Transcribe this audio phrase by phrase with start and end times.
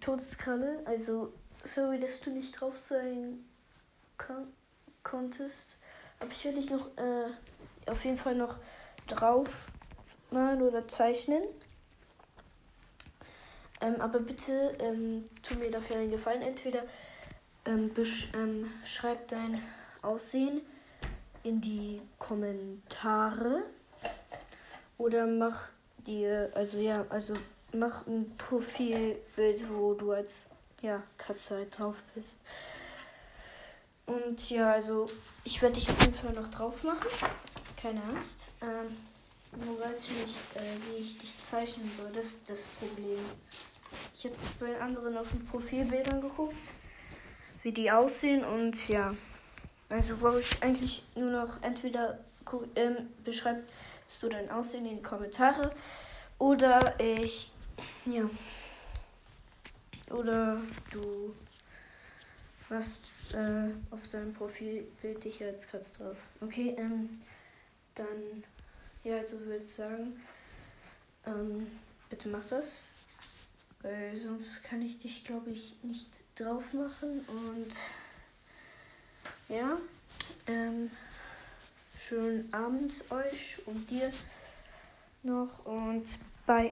[0.00, 0.82] Todeskralle.
[0.84, 1.32] Also,
[1.64, 3.44] sorry, dass du nicht drauf sein
[4.18, 4.52] kon
[5.02, 5.76] konntest.
[6.18, 8.56] Aber ich werde dich noch äh, auf jeden Fall noch
[9.06, 9.48] drauf
[10.30, 11.42] malen oder zeichnen.
[13.80, 16.42] Ähm, aber bitte ähm, tu mir dafür einen Gefallen.
[16.42, 16.82] Entweder
[17.64, 17.90] ähm,
[18.34, 19.62] ähm, schreib dein
[20.02, 20.60] Aussehen
[21.42, 23.62] in die Kommentare
[24.98, 25.70] oder mach
[26.06, 27.34] dir, also ja, also
[27.72, 30.48] mach ein Profilbild, wo du als
[30.82, 32.38] ja, Katze halt drauf bist.
[34.06, 35.06] Und ja, also
[35.44, 37.06] ich werde dich auf jeden Fall noch drauf machen.
[37.80, 38.48] Keine Angst.
[38.60, 38.96] Ähm,
[39.64, 42.10] nur weiß ich nicht, äh, wie ich dich zeichnen soll.
[42.14, 43.18] Das ist das Problem.
[44.14, 46.54] Ich habe bei anderen auf den Profilbildern geguckt,
[47.62, 49.14] wie die aussehen und ja.
[49.88, 52.18] Also brauche ich eigentlich nur noch entweder
[52.76, 53.64] ähm, beschreibst
[54.20, 55.72] du dein Aussehen in die Kommentare
[56.38, 57.50] oder ich
[58.06, 58.28] ja
[60.10, 60.60] oder
[60.92, 61.34] du
[62.68, 66.16] hast äh, auf deinem Profilbild dich als Katz drauf.
[66.40, 67.08] Okay, ähm,
[67.94, 68.44] dann
[69.02, 70.20] ja, also würde ich sagen,
[71.26, 71.66] ähm,
[72.08, 72.94] bitte mach das.
[73.82, 77.24] Weil sonst kann ich dich, glaube ich, nicht drauf machen.
[77.26, 77.72] Und
[79.48, 79.78] ja,
[80.46, 80.90] ähm,
[81.98, 84.10] schönen Abend euch und dir
[85.22, 85.64] noch.
[85.64, 86.04] Und